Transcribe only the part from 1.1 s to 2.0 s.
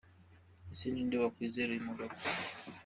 wakwizera uyu